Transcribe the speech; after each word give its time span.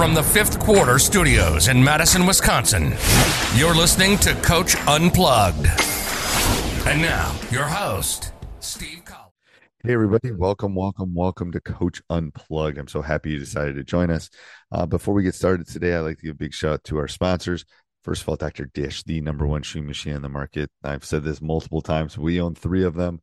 From 0.00 0.14
the 0.14 0.22
fifth 0.22 0.58
quarter 0.58 0.98
studios 0.98 1.68
in 1.68 1.84
Madison, 1.84 2.24
Wisconsin, 2.24 2.94
you're 3.54 3.74
listening 3.74 4.16
to 4.20 4.32
Coach 4.36 4.74
Unplugged. 4.88 5.66
And 6.86 7.02
now, 7.02 7.38
your 7.50 7.64
host, 7.64 8.32
Steve 8.60 9.04
Collins. 9.04 9.34
Hey, 9.84 9.92
everybody. 9.92 10.30
Welcome, 10.30 10.74
welcome, 10.74 11.12
welcome 11.14 11.52
to 11.52 11.60
Coach 11.60 12.00
Unplugged. 12.08 12.78
I'm 12.78 12.88
so 12.88 13.02
happy 13.02 13.32
you 13.32 13.38
decided 13.38 13.76
to 13.76 13.84
join 13.84 14.10
us. 14.10 14.30
Uh, 14.72 14.86
before 14.86 15.12
we 15.12 15.22
get 15.22 15.34
started 15.34 15.68
today, 15.68 15.94
I'd 15.94 16.00
like 16.00 16.16
to 16.16 16.24
give 16.24 16.34
a 16.34 16.38
big 16.38 16.54
shout 16.54 16.72
out 16.72 16.84
to 16.84 16.96
our 16.96 17.06
sponsors. 17.06 17.66
First 18.02 18.22
of 18.22 18.30
all, 18.30 18.36
Dr. 18.36 18.70
Dish, 18.72 19.02
the 19.02 19.20
number 19.20 19.46
one 19.46 19.62
shoe 19.62 19.82
machine 19.82 20.14
in 20.14 20.22
the 20.22 20.30
market. 20.30 20.70
I've 20.82 21.04
said 21.04 21.24
this 21.24 21.42
multiple 21.42 21.82
times. 21.82 22.16
We 22.16 22.40
own 22.40 22.54
three 22.54 22.84
of 22.84 22.94
them. 22.94 23.20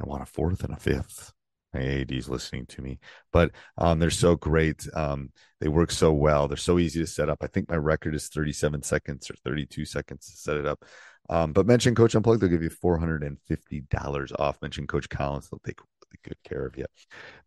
I 0.00 0.06
want 0.06 0.22
a 0.22 0.26
fourth 0.26 0.64
and 0.64 0.72
a 0.72 0.78
fifth 0.80 1.33
my 1.74 1.82
AD's 1.82 2.28
listening 2.28 2.66
to 2.66 2.82
me, 2.82 2.98
but 3.32 3.50
um, 3.78 3.98
they're 3.98 4.10
so 4.10 4.36
great. 4.36 4.86
Um, 4.94 5.30
they 5.60 5.68
work 5.68 5.90
so 5.90 6.12
well. 6.12 6.48
They're 6.48 6.56
so 6.56 6.78
easy 6.78 7.00
to 7.00 7.06
set 7.06 7.28
up. 7.28 7.38
I 7.42 7.46
think 7.46 7.68
my 7.68 7.76
record 7.76 8.14
is 8.14 8.28
37 8.28 8.82
seconds 8.82 9.30
or 9.30 9.34
32 9.44 9.84
seconds 9.84 10.26
to 10.26 10.36
set 10.36 10.56
it 10.56 10.66
up. 10.66 10.84
Um, 11.30 11.52
but 11.52 11.66
mention 11.66 11.94
Coach 11.94 12.14
Unplugged, 12.14 12.40
they'll 12.40 12.50
give 12.50 12.62
you 12.62 12.70
$450 12.70 14.32
off. 14.38 14.60
Mention 14.60 14.86
Coach 14.86 15.08
Collins, 15.08 15.48
they'll 15.48 15.60
take 15.64 15.80
really 15.80 16.20
good 16.22 16.36
care 16.48 16.66
of 16.66 16.76
you. 16.76 16.84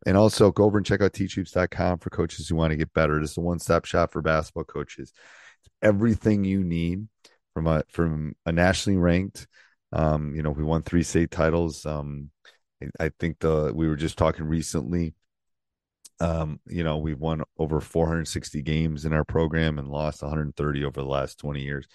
And 0.06 0.18
also 0.18 0.52
go 0.52 0.64
over 0.64 0.78
and 0.78 0.86
check 0.86 1.02
out 1.02 1.14
teachhoops.com 1.14 2.00
for 2.00 2.10
coaches 2.10 2.48
who 2.48 2.56
want 2.56 2.72
to 2.72 2.78
get 2.78 2.94
better. 2.94 3.20
It's 3.20 3.38
a 3.38 3.42
one 3.42 3.60
stop 3.60 3.86
shop 3.86 4.12
for 4.12 4.22
basketball 4.22 4.64
coaches. 4.64 5.14
It's 5.60 5.70
everything 5.82 6.44
you 6.44 6.64
need 6.64 7.08
from 7.54 7.68
a 7.68 7.84
from 7.90 8.36
a 8.46 8.52
nationally 8.52 8.98
ranked. 8.98 9.48
Um, 9.94 10.36
you 10.36 10.44
know, 10.44 10.52
we 10.52 10.64
won 10.64 10.84
three 10.84 11.04
state 11.04 11.32
titles. 11.32 11.86
Um, 11.86 12.30
I 13.00 13.10
think 13.20 13.40
the 13.40 13.72
we 13.74 13.88
were 13.88 13.96
just 13.96 14.18
talking 14.18 14.46
recently. 14.46 15.14
Um, 16.20 16.60
you 16.66 16.84
know, 16.84 16.98
we've 16.98 17.20
won 17.20 17.44
over 17.60 17.80
460 17.80 18.62
games 18.64 19.06
in 19.06 19.14
our 19.14 19.24
program 19.24 19.78
and 19.78 19.88
lost 19.88 20.24
130 20.24 20.84
over 20.84 21.02
the 21.02 21.08
last 21.08 21.38
20 21.40 21.62
years. 21.62 21.88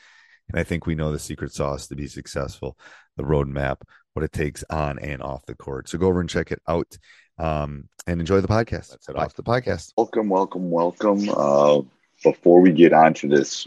And 0.48 0.60
I 0.60 0.64
think 0.64 0.86
we 0.86 0.94
know 0.94 1.10
the 1.10 1.18
secret 1.18 1.52
sauce 1.52 1.88
to 1.88 1.96
be 1.96 2.06
successful, 2.06 2.78
the 3.16 3.24
roadmap, 3.24 3.78
what 4.12 4.24
it 4.24 4.32
takes 4.32 4.62
on 4.70 4.98
and 5.00 5.22
off 5.22 5.44
the 5.46 5.56
court. 5.56 5.88
So 5.88 5.98
go 5.98 6.06
over 6.06 6.20
and 6.20 6.28
check 6.28 6.52
it 6.52 6.60
out 6.68 6.96
um, 7.38 7.88
and 8.06 8.20
enjoy 8.20 8.40
the 8.40 8.48
podcast. 8.48 8.90
Let's 8.90 9.06
head 9.06 9.16
off 9.16 9.34
the 9.34 9.42
podcast. 9.42 9.92
Welcome, 9.96 10.28
welcome, 10.28 10.70
welcome. 10.70 11.28
Uh, 11.28 11.80
before 12.22 12.60
we 12.60 12.70
get 12.70 12.92
on 12.92 13.14
to 13.14 13.28
this 13.28 13.66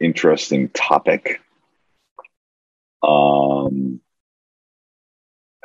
interesting 0.00 0.70
topic, 0.70 1.40
um, 3.02 4.00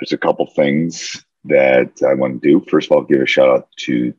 there's 0.04 0.12
a 0.12 0.18
couple 0.18 0.46
things 0.48 1.24
that 1.46 1.94
I 2.06 2.14
want 2.14 2.42
to 2.42 2.50
do. 2.50 2.66
First 2.70 2.92
of 2.92 2.98
all, 2.98 3.04
give 3.04 3.22
a 3.22 3.26
shout 3.26 3.48
out 3.48 3.70
to 3.86 4.14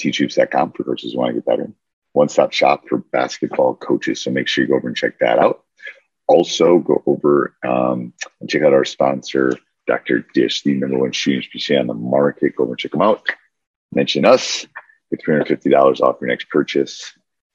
teachhoops.com 0.00 0.72
for 0.72 0.82
coaches 0.82 1.12
who 1.12 1.18
want 1.20 1.30
to 1.30 1.34
get 1.34 1.46
better. 1.46 1.72
One 2.12 2.28
stop 2.28 2.52
shop 2.52 2.88
for 2.88 2.98
basketball 2.98 3.76
coaches. 3.76 4.20
So 4.20 4.32
make 4.32 4.48
sure 4.48 4.64
you 4.64 4.68
go 4.68 4.76
over 4.76 4.88
and 4.88 4.96
check 4.96 5.20
that 5.20 5.38
out. 5.38 5.62
Also, 6.26 6.80
go 6.80 7.04
over 7.06 7.54
um, 7.64 8.12
and 8.40 8.50
check 8.50 8.62
out 8.62 8.72
our 8.72 8.84
sponsor, 8.84 9.52
Dr. 9.86 10.26
Dish, 10.34 10.62
the 10.62 10.74
number 10.74 10.98
one 10.98 11.12
shooting 11.12 11.48
PC 11.54 11.78
on 11.78 11.86
the 11.86 11.94
market. 11.94 12.56
Go 12.56 12.64
over 12.64 12.72
and 12.72 12.78
check 12.80 12.90
them 12.90 13.02
out. 13.02 13.24
Mention 13.92 14.24
us, 14.24 14.66
get 15.10 15.24
$350 15.24 16.00
off 16.00 16.16
your 16.20 16.28
next 16.28 16.48
purchase. 16.50 17.12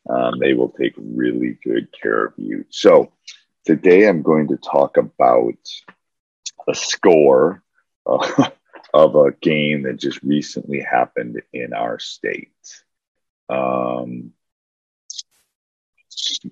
Um, 0.09 0.39
they 0.39 0.53
will 0.53 0.69
take 0.69 0.93
really 0.97 1.57
good 1.65 1.89
care 2.01 2.27
of 2.27 2.33
you. 2.37 2.63
So, 2.69 3.11
today 3.65 4.07
I'm 4.07 4.21
going 4.21 4.47
to 4.47 4.57
talk 4.57 4.95
about 4.95 5.57
a 6.67 6.75
score 6.75 7.62
uh, 8.05 8.49
of 8.93 9.15
a 9.15 9.31
game 9.31 9.83
that 9.83 9.97
just 9.97 10.21
recently 10.23 10.79
happened 10.79 11.41
in 11.51 11.73
our 11.73 11.99
state. 11.99 12.51
Um, 13.49 14.31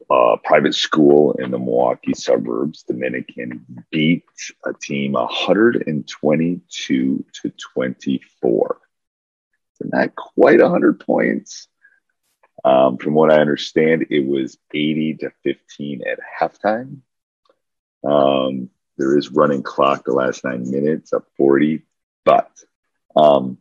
a 0.09 0.37
private 0.43 0.75
school 0.75 1.33
in 1.33 1.51
the 1.51 1.59
Milwaukee 1.59 2.13
suburbs, 2.13 2.83
Dominican, 2.83 3.85
beat 3.91 4.23
a 4.65 4.73
team 4.73 5.11
122 5.13 7.25
to 7.33 7.51
24. 7.73 8.77
So 9.75 9.85
not 9.91 10.15
quite 10.15 10.61
100 10.61 10.99
points. 10.99 11.67
Um, 12.63 12.97
from 12.97 13.15
what 13.15 13.31
I 13.31 13.39
understand, 13.39 14.05
it 14.09 14.25
was 14.25 14.57
80 14.73 15.17
to 15.21 15.31
15 15.43 16.03
at 16.07 16.19
halftime. 16.39 17.01
Um, 18.03 18.69
there 19.01 19.17
is 19.17 19.31
running 19.31 19.63
clock 19.63 20.05
the 20.05 20.13
last 20.13 20.43
nine 20.43 20.69
minutes 20.69 21.11
of 21.11 21.23
40. 21.35 21.81
But 22.23 22.51
um, 23.15 23.57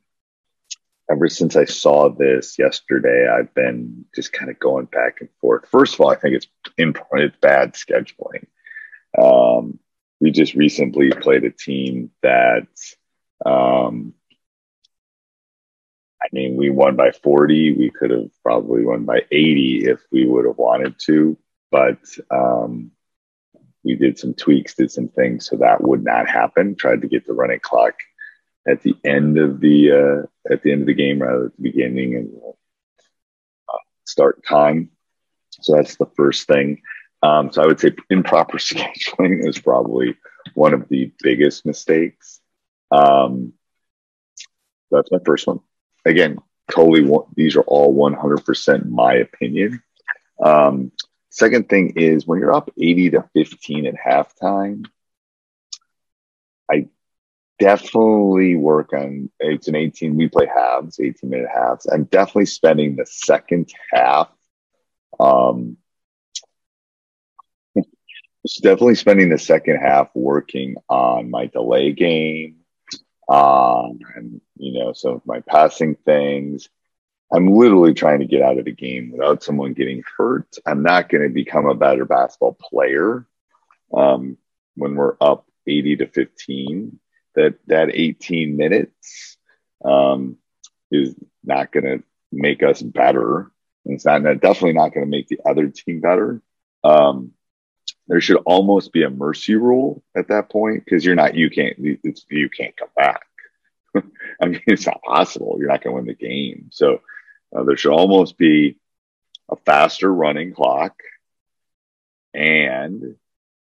ever 1.11 1.31
since 1.31 1.57
I 1.57 1.65
saw 1.65 2.11
this 2.11 2.59
yesterday, 2.59 3.27
I've 3.27 3.55
been 3.55 4.05
just 4.15 4.35
kind 4.35 4.51
of 4.51 4.59
going 4.59 4.85
back 4.85 5.21
and 5.21 5.31
forth. 5.41 5.67
First 5.67 5.95
of 5.95 6.03
all, 6.03 6.11
I 6.11 6.17
think 6.17 6.35
it's 6.35 6.47
in 6.77 6.93
it's 7.15 7.37
bad 7.41 7.73
scheduling. 7.73 8.47
Um, 9.19 9.79
we 10.21 10.31
just 10.31 10.55
recently 10.55 11.11
played 11.11 11.45
a 11.45 11.51
team 11.51 12.11
that, 12.23 12.69
um, 13.47 14.13
I 16.23 16.27
mean, 16.33 16.57
we 16.59 16.69
won 16.69 16.97
by 16.97 17.13
40. 17.13 17.79
We 17.79 17.91
could 17.91 18.11
have 18.11 18.31
probably 18.43 18.85
won 18.85 19.07
by 19.07 19.23
80 19.33 19.87
if 19.89 20.01
we 20.13 20.27
would 20.27 20.45
have 20.45 20.59
wanted 20.59 20.97
to. 21.07 21.39
But 21.71 22.01
um, 22.31 22.91
we 23.85 23.95
did 23.97 24.19
some 24.19 24.35
tweaks, 24.35 24.75
did 24.75 24.91
some 24.91 25.09
things 25.09 25.47
so 25.47 25.57
that 25.57 25.83
would 25.83 26.05
not 26.05 26.29
happen. 26.29 26.75
Tried 26.75 27.03
to 27.03 27.09
get 27.09 27.27
the 27.27 27.33
running 27.33 27.61
clock 27.61 27.95
at 28.69 28.83
the 28.83 28.95
end 29.05 29.39
of 29.39 29.61
the 29.61 29.91
uh, 29.93 30.53
at 30.53 30.63
the 30.63 30.73
end 30.73 30.83
of 30.83 30.87
the 30.87 30.95
game 30.95 31.23
rather 31.23 31.45
than 31.45 31.53
the 31.57 31.71
beginning 31.71 32.15
and 32.17 32.31
uh, 33.69 33.79
start 34.05 34.45
time. 34.45 34.91
So 35.51 35.77
that's 35.77 35.97
the 35.97 36.11
first 36.17 36.47
thing. 36.47 36.83
Um, 37.23 37.53
so 37.53 37.63
I 37.63 37.67
would 37.67 37.81
say 37.81 37.95
improper 38.09 38.59
scheduling 38.59 39.47
is 39.47 39.59
probably 39.59 40.17
one 40.55 40.75
of 40.75 40.89
the 40.89 41.13
biggest 41.23 41.67
mistakes. 41.67 42.41
Um, 42.91 43.53
that's 44.91 45.11
my 45.13 45.19
first 45.25 45.47
one. 45.47 45.61
Again, 46.05 46.39
totally. 46.71 47.05
One, 47.05 47.25
These 47.35 47.57
are 47.57 47.63
all 47.63 47.95
100% 47.95 48.89
my 48.89 49.15
opinion. 49.15 49.83
Um, 50.43 50.93
Second 51.31 51.69
thing 51.69 51.95
is 51.97 52.27
when 52.27 52.41
you're 52.41 52.55
up 52.55 52.71
80 52.77 53.11
to 53.11 53.25
15 53.35 53.87
at 53.87 53.95
halftime, 53.95 54.85
I 56.71 56.89
definitely 57.61 58.57
work 58.57 58.93
on 58.93 59.31
it's 59.39 59.69
an 59.69 59.77
18 59.77 60.17
we 60.17 60.29
play 60.29 60.47
halves 60.47 60.99
18 60.99 61.31
minute 61.31 61.49
halves. 61.55 61.87
I'm 61.87 62.05
definitely 62.05 62.47
spending 62.47 62.97
the 62.97 63.07
second 63.07 63.73
half 63.93 64.29
um 65.21 65.77
definitely 68.63 68.95
spending 68.95 69.29
the 69.29 69.39
second 69.39 69.77
half 69.77 70.09
working 70.15 70.77
on 70.89 71.31
my 71.31 71.47
delay 71.47 71.93
game 71.93 72.57
um 73.29 73.99
and 74.17 74.41
you 74.57 74.79
know 74.79 74.93
some 74.93 75.15
of 75.15 75.27
my 75.27 75.41
passing 75.41 75.95
things 75.95 76.69
i'm 77.33 77.49
literally 77.49 77.95
trying 77.95 78.21
to 78.21 78.27
get 78.27 78.43
out 78.43 78.59
of 78.59 78.65
the 78.65 78.73
game 78.73 79.13
without 79.13 79.43
someone 79.43 79.73
getting 79.73 80.03
hurt 80.17 80.57
i'm 80.67 80.83
not 80.83 81.09
going 81.09 81.23
to 81.23 81.29
become 81.29 81.67
a 81.67 81.75
better 81.75 82.05
basketball 82.05 82.57
player 82.61 83.27
um 83.95 84.37
when 84.77 84.95
we're 84.95 85.17
up 85.21 85.47
80 85.67 85.97
to 85.97 86.07
15 86.07 86.99
that 87.35 87.55
that 87.67 87.91
18 87.95 88.57
minutes 88.57 89.37
um, 89.85 90.37
is 90.91 91.15
not 91.45 91.73
going 91.73 91.85
to 91.85 92.03
make 92.33 92.63
us 92.63 92.83
better. 92.83 93.51
And 93.85 93.95
it's 93.95 94.05
not 94.05 94.23
definitely 94.23 94.75
not 94.75 94.93
going 94.93 95.07
to 95.07 95.11
make 95.11 95.29
the 95.29 95.41
other 95.49 95.69
team 95.69 96.01
better. 96.01 96.43
Um, 96.85 97.33
there 98.09 98.21
should 98.21 98.43
almost 98.45 98.93
be 98.93 99.05
a 99.05 99.11
mercy 99.11 99.55
rule 99.55 100.03
at 100.17 100.29
that 100.29 100.51
point 100.51 100.85
because 100.85 101.05
you're 101.05 101.15
not 101.15 101.35
you 101.35 101.49
can't 101.51 101.79
you 101.79 102.51
can't 102.51 102.77
come 102.77 102.89
back. 102.97 103.23
I 104.43 104.47
mean, 104.47 104.63
it's 104.67 104.87
not 104.87 105.03
possible. 105.03 105.57
You're 105.59 105.69
not 105.69 105.83
going 105.83 105.95
to 105.95 106.03
win 106.03 106.07
the 106.07 106.15
game. 106.15 106.71
So 106.73 107.01
uh, 107.55 107.65
there 107.65 107.77
should 107.77 107.93
almost 107.93 108.39
be 108.39 108.77
a 109.51 109.57
faster 109.57 110.13
running 110.13 110.53
clock, 110.55 110.95
and 112.35 113.17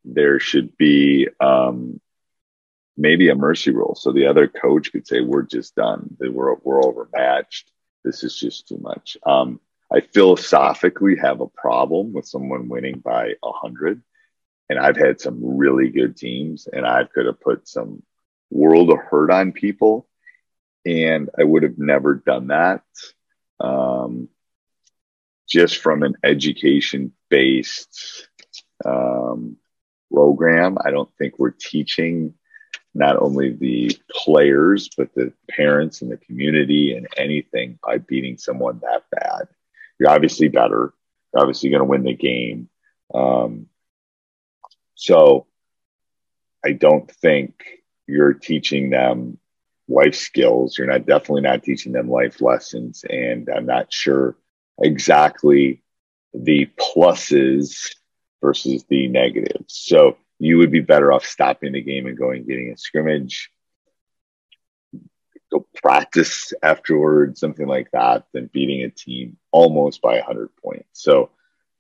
there 0.06 0.40
should 0.40 0.78
be 0.78 1.28
um, 1.40 2.00
maybe 2.98 3.30
a 3.30 3.36
mercy 3.36 3.72
rule. 3.72 3.96
So 3.96 4.12
the 4.12 4.28
other 4.28 4.48
coach 4.48 4.92
could 4.92 5.08
say, 5.08 5.22
we're 5.22 5.44
just 5.44 5.76
done. 5.76 6.16
We're, 6.20 6.56
we're 6.56 6.84
overmatched. 6.84 7.72
This 8.04 8.24
is 8.24 8.38
just 8.38 8.68
too 8.68 8.78
much. 8.78 9.18
Um, 9.26 9.60
I 9.92 10.02
philosophically 10.02 11.16
have 11.18 11.42
a 11.42 11.48
problem 11.48 12.14
with 12.14 12.28
someone 12.28 12.70
winning 12.70 13.00
by 13.00 13.34
hundred. 13.44 14.04
And 14.70 14.78
I've 14.78 14.98
had 14.98 15.20
some 15.20 15.40
really 15.58 15.90
good 15.90 16.16
teams 16.16 16.68
and 16.72 16.86
I 16.86 17.06
could 17.06 17.26
have 17.26 17.42
put 17.42 17.68
some 17.68 18.04
world 18.52 18.92
of 18.92 19.00
hurt 19.00 19.32
on 19.32 19.52
people. 19.52 20.08
And 20.86 21.30
I 21.40 21.44
would 21.44 21.64
have 21.64 21.80
never 21.80 22.16
done 22.16 22.48
that. 22.48 22.84
Um, 23.60 24.30
just 25.50 25.78
from 25.78 26.04
an 26.04 26.16
education 26.24 27.14
based 27.30 28.28
um, 28.86 29.58
program, 30.12 30.78
I 30.84 30.92
don't 30.92 31.10
think 31.18 31.38
we're 31.38 31.52
teaching 31.52 32.36
not 32.94 33.18
only 33.22 33.52
the 33.52 33.98
players, 34.12 34.90
but 34.98 35.14
the 35.14 35.34
parents 35.50 36.02
and 36.02 36.12
the 36.12 36.18
community 36.18 36.96
and 36.96 37.08
anything 37.18 37.80
by 37.84 37.98
beating 37.98 38.38
someone 38.38 38.80
that 38.82 39.04
bad. 39.12 39.48
You're 40.00 40.10
obviously 40.10 40.48
better. 40.48 40.94
You're 41.34 41.42
obviously 41.42 41.70
going 41.70 41.82
to 41.82 41.86
win 41.86 42.04
the 42.04 42.14
game. 42.14 42.70
Um, 43.14 43.68
so 44.96 45.48
I 46.66 46.74
don't 46.74 47.10
think 47.10 47.64
you're 48.08 48.34
teaching 48.34 48.90
them 48.90 49.38
life 49.90 50.16
skills. 50.16 50.78
You're 50.78 50.88
not 50.88 51.06
definitely 51.06 51.42
not 51.42 51.64
teaching 51.64 51.92
them 51.92 52.10
life 52.10 52.42
lessons. 52.42 53.04
And 53.10 53.50
I'm 53.50 53.66
not 53.66 53.92
sure 53.92 54.38
exactly 54.82 55.82
the 56.34 56.70
pluses 56.80 57.96
versus 58.42 58.86
the 58.90 59.08
negatives. 59.08 59.76
So 59.76 60.18
you 60.40 60.58
would 60.58 60.72
be 60.72 60.80
better 60.80 61.12
off 61.12 61.26
stopping 61.26 61.74
the 61.74 61.82
game 61.82 62.06
and 62.06 62.18
going 62.18 62.46
getting 62.46 62.72
a 62.72 62.78
scrimmage 62.78 63.52
go 65.52 65.66
practice 65.82 66.54
afterwards 66.62 67.40
something 67.40 67.68
like 67.68 67.90
that 67.92 68.26
than 68.34 68.50
beating 68.54 68.84
a 68.84 68.90
team 68.90 69.38
almost 69.52 70.02
by 70.02 70.16
100 70.16 70.50
points 70.64 70.86
so 70.94 71.30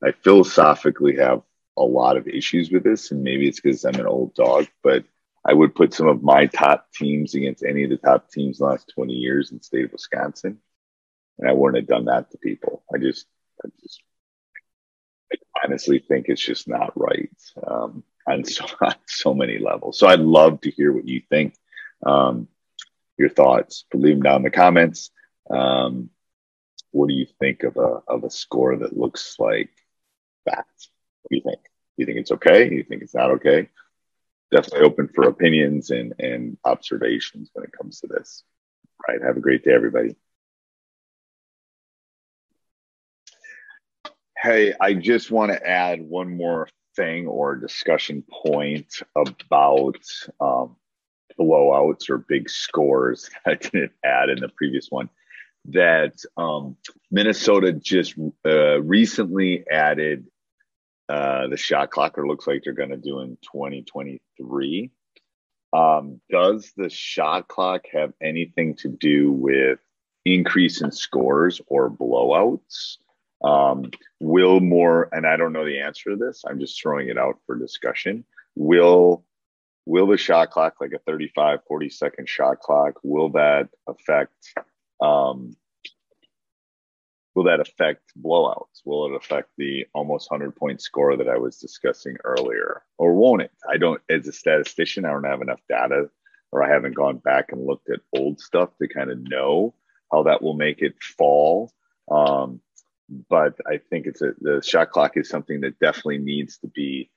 i 0.04 0.12
philosophically 0.12 1.16
have 1.16 1.42
a 1.78 1.84
lot 1.84 2.18
of 2.18 2.28
issues 2.28 2.72
with 2.72 2.84
this 2.84 3.12
and 3.12 3.24
maybe 3.24 3.48
it's 3.48 3.60
because 3.60 3.86
i'm 3.86 3.96
an 3.96 4.08
old 4.08 4.34
dog 4.34 4.68
but 4.84 5.04
i 5.46 5.54
would 5.54 5.76
put 5.76 5.94
some 5.94 6.08
of 6.08 6.24
my 6.24 6.46
top 6.48 6.88
teams 6.94 7.36
against 7.36 7.64
any 7.64 7.84
of 7.84 7.90
the 7.90 7.98
top 7.98 8.30
teams 8.30 8.60
in 8.60 8.66
the 8.66 8.72
last 8.72 8.92
20 8.96 9.14
years 9.14 9.52
in 9.52 9.58
the 9.58 9.64
state 9.64 9.86
of 9.86 9.92
wisconsin 9.92 10.60
and 11.38 11.50
i 11.50 11.54
wouldn't 11.54 11.82
have 11.82 11.88
done 11.88 12.06
that 12.06 12.30
to 12.32 12.38
people 12.38 12.84
i 12.94 12.98
just 12.98 13.26
i 13.66 13.70
just 13.82 14.02
I 15.32 15.38
honestly 15.66 16.00
think 16.00 16.26
it's 16.28 16.44
just 16.44 16.68
not 16.68 16.94
right 16.96 17.30
um, 17.66 18.04
on 18.28 18.44
so, 18.44 18.66
on 18.82 18.96
so 19.08 19.34
many 19.34 19.58
levels. 19.58 20.00
So 20.00 20.08
I'd 20.08 20.20
love 20.20 20.62
to 20.62 20.72
hear 20.72 20.92
what 20.92 21.08
you 21.08 21.22
think, 21.30 21.56
um, 22.06 22.48
your 23.18 23.30
thoughts. 23.30 23.86
Leave 23.94 24.16
them 24.16 24.24
down 24.24 24.38
in 24.38 24.44
the 24.44 24.52
comments. 24.52 25.12
Um, 25.50 26.10
what 26.92 27.08
do 27.08 27.14
you 27.14 27.28
think 27.40 27.64
of 27.64 27.78
a 27.78 28.02
of 28.08 28.24
a 28.24 28.30
score 28.30 28.78
that 28.78 28.98
looks 28.98 29.36
like 29.40 29.70
that? 30.46 30.66
What 31.22 31.30
do 31.30 31.36
you 31.36 31.44
think? 31.44 31.62
Do 31.62 31.70
you 31.98 32.06
think 32.06 32.18
it's 32.20 32.32
okay? 32.32 32.70
Do 32.70 32.76
you 32.76 32.84
think 32.84 33.04
it's 33.04 33.16
not 33.16 33.32
okay? 33.32 33.70
Definitely 34.51 34.88
open 34.88 35.10
for 35.13 35.28
opinions 35.28 35.92
and 35.92 36.13
and 36.19 36.57
observations 36.66 37.50
when 37.54 37.66
it 37.66 37.72
comes 37.72 38.00
to 38.01 38.07
this. 38.07 38.44
All 39.07 39.13
right. 39.13 39.24
Have 39.24 39.38
a 39.38 39.42
great 39.42 39.63
day, 39.63 39.74
everybody. 39.74 40.16
Hey, 44.38 44.74
I 44.80 44.94
just 44.94 45.31
want 45.31 45.51
to 45.51 45.68
add 45.68 46.01
one 46.01 46.36
more 46.36 46.69
thing 46.96 47.28
or 47.28 47.56
discussion 47.56 48.24
point 48.30 49.01
about 49.16 49.98
um, 50.40 50.75
blowouts 51.40 52.10
or 52.10 52.18
big 52.18 52.50
scores 52.50 53.30
I 53.45 53.56
didn't 53.56 53.92
add 54.04 54.30
in 54.30 54.40
the 54.40 54.50
previous 54.50 54.88
one. 54.90 55.10
That 55.66 56.13
um, 56.38 56.78
Minnesota 57.12 57.74
just 57.74 58.16
uh, 58.45 58.81
recently 58.81 59.66
added 59.69 60.25
uh, 61.10 61.48
the 61.48 61.58
shot 61.58 61.90
clocker 61.90 62.26
looks 62.26 62.46
like 62.46 62.62
they're 62.64 62.74
going 62.74 62.90
to 62.90 62.98
do 62.98 63.22
in 63.22 63.38
2023. 63.42 64.92
Um, 65.74 66.22
does 66.30 66.72
the 66.78 66.90
shot 66.90 67.48
clock 67.48 67.86
have 67.92 68.14
anything 68.22 68.76
to 68.78 68.90
do 68.90 69.32
with 69.32 69.80
increase 70.24 70.82
in 70.82 70.92
scores 70.92 71.62
or 71.68 71.90
blowouts? 71.90 72.98
Um, 73.44 73.90
will 74.20 74.60
more, 74.60 75.10
and 75.12 75.26
I 75.26 75.38
don't 75.38 75.54
know 75.54 75.66
the 75.66 75.80
answer 75.80 76.12
to 76.12 76.16
this, 76.16 76.44
I'm 76.48 76.60
just 76.60 76.80
throwing 76.80 77.08
it 77.08 77.18
out 77.18 77.40
for 77.46 77.58
discussion. 77.58 78.24
Will 78.56 79.24
will 79.86 80.06
the 80.06 80.18
shot 80.18 80.52
clock, 80.52 80.76
like 80.80 80.92
a 80.94 81.00
35, 81.00 81.60
40 81.68 81.90
second 81.90 82.30
shot 82.30 82.60
clock, 82.60 83.00
will 83.02 83.30
that 83.30 83.70
affect 83.88 84.54
um, 85.02 85.56
will 87.40 87.46
that 87.46 87.62
affect 87.62 88.12
blowouts? 88.22 88.81
Will 88.84 89.06
it 89.06 89.16
affect 89.16 89.48
the 89.58 89.86
almost 89.94 90.30
100 90.30 90.58
point 90.58 90.81
score 90.81 91.16
that 91.16 91.30
I 91.30 91.38
was 91.38 91.56
discussing 91.56 92.18
earlier? 92.26 92.84
Or 92.98 93.14
won't 93.14 93.44
it? 93.44 93.52
I 93.72 93.78
don't, 93.78 94.02
as 94.10 94.28
a 94.28 94.34
statistician, 94.34 95.06
I 95.06 95.12
don't 95.12 95.24
have 95.24 95.42
enough 95.42 95.62
data 95.69 96.10
or 96.52 96.62
I 96.62 96.69
haven't 96.69 96.96
gone 96.96 97.16
back 97.19 97.54
and 97.54 97.66
looked 97.66 97.90
at 97.90 98.02
old 98.14 98.42
stuff 98.42 98.72
to 98.81 98.90
kind 98.90 99.10
of 99.10 99.19
know 99.22 99.74
how 100.12 100.24
that 100.24 100.42
will 100.42 100.54
make 100.54 100.81
it 100.81 101.02
fall. 101.02 101.72
Um, 102.12 102.60
but 103.30 103.56
I 103.66 103.80
think 103.90 104.06
it's 104.06 104.22
a 104.22 104.34
the 104.42 104.62
shot 104.62 104.92
clock 104.92 105.16
is 105.16 105.30
something 105.30 105.62
that 105.62 105.80
definitely 105.80 106.18
needs 106.18 106.58
to 106.58 106.68
be 106.68 107.10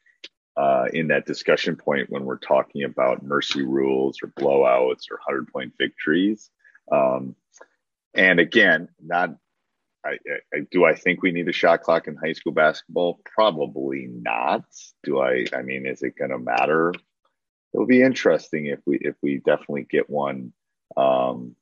uh, 0.56 0.84
in 0.92 1.08
that 1.08 1.26
discussion 1.26 1.74
point 1.74 2.10
when 2.10 2.24
we're 2.24 2.38
talking 2.38 2.84
about 2.84 3.24
mercy 3.24 3.62
rules 3.62 4.18
or 4.22 4.28
blowouts 4.28 5.10
or 5.10 5.18
hundred 5.26 5.48
point 5.52 5.72
victories. 5.76 6.48
Um, 6.92 7.34
and 8.14 8.38
again, 8.38 8.88
not 9.02 9.36
I, 10.04 10.18
I, 10.54 10.60
do 10.70 10.84
I 10.84 10.94
think 10.94 11.22
we 11.22 11.32
need 11.32 11.48
a 11.48 11.52
shot 11.52 11.82
clock 11.82 12.08
in 12.08 12.16
high 12.16 12.32
school 12.32 12.52
basketball? 12.52 13.20
Probably 13.24 14.08
not. 14.10 14.64
Do 15.04 15.20
I? 15.20 15.46
I 15.54 15.62
mean, 15.62 15.86
is 15.86 16.02
it 16.02 16.16
going 16.18 16.30
to 16.30 16.38
matter? 16.38 16.92
It'll 17.72 17.86
be 17.86 18.02
interesting 18.02 18.66
if 18.66 18.80
we 18.86 18.98
if 19.00 19.14
we 19.22 19.38
definitely 19.38 19.86
get 19.88 20.10
one 20.10 20.52
um, 20.96 21.56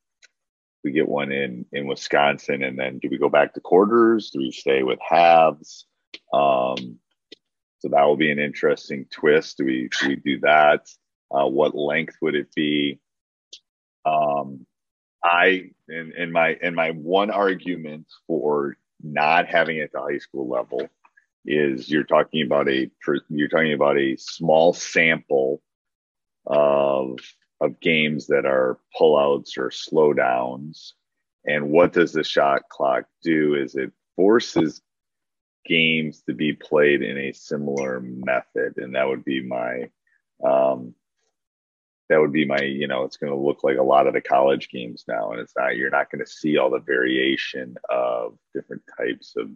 we 0.82 0.92
get 0.92 1.08
one 1.08 1.30
in 1.32 1.66
in 1.72 1.86
Wisconsin, 1.86 2.62
and 2.62 2.78
then 2.78 2.98
do 2.98 3.08
we 3.10 3.18
go 3.18 3.28
back 3.28 3.54
to 3.54 3.60
quarters? 3.60 4.30
Do 4.30 4.38
we 4.38 4.50
stay 4.52 4.82
with 4.82 4.98
halves? 5.06 5.86
Um, 6.32 6.98
so 7.80 7.88
that 7.88 8.04
will 8.04 8.16
be 8.16 8.30
an 8.30 8.38
interesting 8.38 9.06
twist. 9.10 9.58
Do 9.58 9.64
we 9.64 9.88
do 10.00 10.08
we 10.08 10.16
do 10.16 10.40
that? 10.40 10.88
Uh, 11.30 11.46
what 11.46 11.76
length 11.76 12.16
would 12.22 12.34
it 12.34 12.52
be? 12.54 12.98
Um, 14.04 14.66
I 15.22 15.70
in, 15.88 16.12
in 16.16 16.32
my 16.32 16.56
in 16.62 16.74
my 16.74 16.90
one 16.92 17.30
argument 17.30 18.06
for 18.26 18.76
not 19.02 19.46
having 19.46 19.78
it 19.78 19.90
the 19.92 20.00
high 20.00 20.18
school 20.18 20.48
level 20.48 20.88
is 21.46 21.90
you're 21.90 22.04
talking 22.04 22.44
about 22.44 22.68
a 22.68 22.90
you're 23.28 23.48
talking 23.48 23.72
about 23.72 23.98
a 23.98 24.16
small 24.16 24.72
sample 24.72 25.62
of 26.46 27.18
of 27.60 27.80
games 27.80 28.26
that 28.28 28.46
are 28.46 28.78
pullouts 28.98 29.58
or 29.58 29.68
slowdowns. 29.68 30.92
And 31.46 31.70
what 31.70 31.92
does 31.92 32.12
the 32.12 32.24
shot 32.24 32.62
clock 32.70 33.04
do? 33.22 33.54
Is 33.54 33.74
it 33.74 33.92
forces 34.16 34.80
games 35.66 36.22
to 36.22 36.34
be 36.34 36.52
played 36.52 37.02
in 37.02 37.18
a 37.18 37.32
similar 37.32 38.00
method, 38.00 38.78
and 38.78 38.94
that 38.94 39.08
would 39.08 39.24
be 39.24 39.42
my 39.42 39.90
um, 40.44 40.94
that 42.10 42.20
would 42.20 42.32
be 42.32 42.44
my, 42.44 42.60
you 42.60 42.88
know, 42.88 43.04
it's 43.04 43.16
going 43.16 43.32
to 43.32 43.38
look 43.38 43.62
like 43.62 43.78
a 43.78 43.82
lot 43.82 44.08
of 44.08 44.14
the 44.14 44.20
college 44.20 44.68
games 44.68 45.04
now. 45.06 45.30
And 45.30 45.40
it's 45.40 45.54
not, 45.56 45.76
you're 45.76 45.90
not 45.90 46.10
going 46.10 46.22
to 46.22 46.30
see 46.30 46.58
all 46.58 46.68
the 46.68 46.80
variation 46.80 47.76
of 47.88 48.36
different 48.52 48.82
types 48.98 49.34
of, 49.36 49.48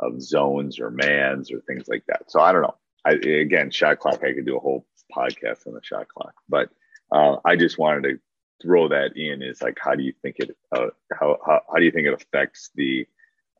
of 0.00 0.20
zones 0.20 0.80
or 0.80 0.90
mans 0.90 1.52
or 1.52 1.60
things 1.60 1.84
like 1.86 2.02
that. 2.08 2.28
So 2.28 2.40
I 2.40 2.50
don't 2.50 2.62
know. 2.62 2.74
I, 3.04 3.12
again, 3.12 3.70
shot 3.70 4.00
clock, 4.00 4.24
I 4.24 4.32
could 4.32 4.46
do 4.46 4.56
a 4.56 4.60
whole 4.60 4.84
podcast 5.16 5.68
on 5.68 5.74
the 5.74 5.80
shot 5.82 6.08
clock, 6.08 6.34
but 6.48 6.70
uh, 7.12 7.36
I 7.44 7.54
just 7.54 7.78
wanted 7.78 8.02
to 8.08 8.18
throw 8.60 8.88
that 8.88 9.16
in 9.16 9.40
is 9.40 9.62
like, 9.62 9.78
how 9.80 9.94
do 9.94 10.02
you 10.02 10.12
think 10.22 10.36
it, 10.40 10.56
uh, 10.72 10.86
how, 11.12 11.38
how, 11.46 11.60
how 11.68 11.76
do 11.76 11.84
you 11.84 11.92
think 11.92 12.08
it 12.08 12.20
affects 12.20 12.70
the 12.74 13.06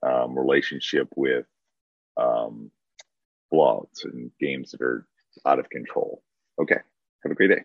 um, 0.03 0.37
relationship 0.37 1.09
with 1.15 1.47
um, 2.17 2.73
blowouts 3.53 4.05
and 4.05 4.33
games 4.41 4.73
that 4.73 4.81
are 4.81 5.07
out 5.47 5.61
of 5.61 5.71
control? 5.71 6.25
Okay. 6.61 6.79
Have 7.23 7.31
a 7.31 7.37
great 7.37 7.49
day. 7.49 7.65